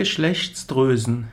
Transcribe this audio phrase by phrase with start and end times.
[0.00, 1.28] Geschlechtsdrüsen.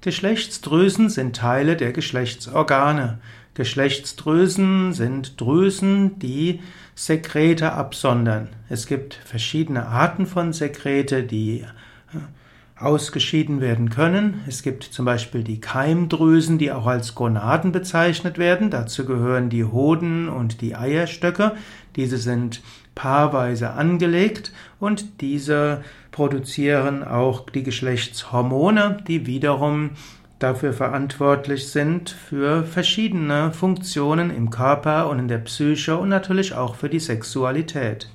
[0.00, 3.20] Geschlechtsdrüsen sind Teile der Geschlechtsorgane.
[3.54, 6.58] Geschlechtsdrüsen sind Drüsen, die
[6.96, 8.48] Sekrete absondern.
[8.68, 12.18] Es gibt verschiedene Arten von Sekrete, die äh,
[12.80, 14.42] ausgeschieden werden können.
[14.46, 18.70] Es gibt zum Beispiel die Keimdrüsen, die auch als Gonaden bezeichnet werden.
[18.70, 21.52] Dazu gehören die Hoden und die Eierstöcke.
[21.96, 22.62] Diese sind
[22.94, 29.90] paarweise angelegt und diese produzieren auch die Geschlechtshormone, die wiederum
[30.38, 36.76] dafür verantwortlich sind für verschiedene Funktionen im Körper und in der Psyche und natürlich auch
[36.76, 38.08] für die Sexualität.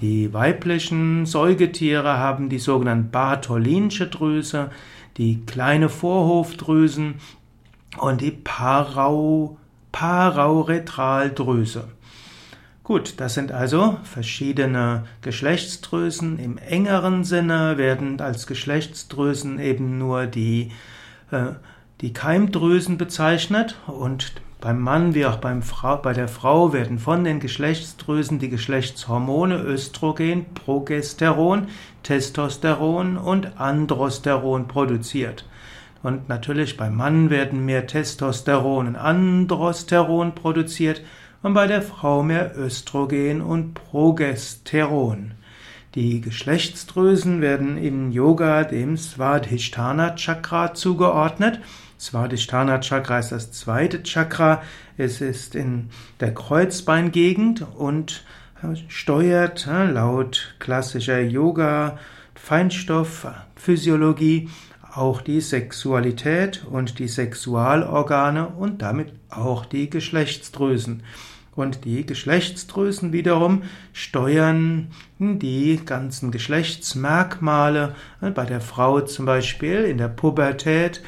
[0.00, 4.70] Die weiblichen Säugetiere haben die sogenannte Bartholinsche Drüse,
[5.16, 7.16] die kleine Vorhofdrüsen
[7.98, 9.58] und die Parau,
[9.92, 11.88] Parauretraldrüse.
[12.84, 16.38] Gut, das sind also verschiedene Geschlechtsdrüsen.
[16.38, 20.72] Im engeren Sinne werden als Geschlechtsdrüsen eben nur die,
[21.30, 21.52] äh,
[22.00, 27.24] die Keimdrüsen bezeichnet und beim Mann wie auch beim Frau, bei der Frau werden von
[27.24, 31.68] den Geschlechtsdrüsen die Geschlechtshormone Östrogen, Progesteron,
[32.02, 35.46] Testosteron und Androsteron produziert.
[36.02, 41.02] Und natürlich beim Mann werden mehr Testosteron und Androsteron produziert
[41.42, 45.32] und bei der Frau mehr Östrogen und Progesteron.
[45.94, 51.60] Die Geschlechtsdrüsen werden im Yoga dem Svadhisthana Chakra zugeordnet
[52.00, 54.62] Svadhisthana Chakra ist das zweite Chakra.
[54.96, 58.24] Es ist in der Kreuzbeingegend und
[58.88, 61.98] steuert laut klassischer Yoga
[62.34, 64.48] Feinstoffphysiologie
[64.94, 71.02] auch die Sexualität und die Sexualorgane und damit auch die Geschlechtsdrüsen.
[71.54, 77.94] Und die Geschlechtsdrüsen wiederum steuern die ganzen Geschlechtsmerkmale.
[78.20, 81.02] Bei der Frau zum Beispiel in der Pubertät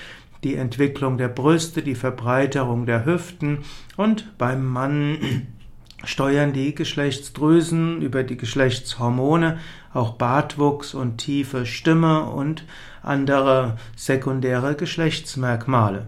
[0.44, 3.58] die Entwicklung der Brüste, die Verbreiterung der Hüften
[3.96, 5.18] und beim Mann
[6.04, 9.58] steuern die Geschlechtsdrüsen über die Geschlechtshormone
[9.94, 12.64] auch Bartwuchs und tiefe Stimme und
[13.02, 16.06] andere sekundäre Geschlechtsmerkmale.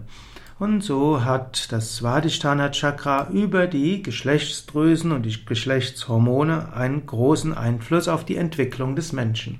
[0.57, 8.07] Und so hat das Svadhisthana Chakra über die Geschlechtsdrüsen und die Geschlechtshormone einen großen Einfluss
[8.07, 9.59] auf die Entwicklung des Menschen.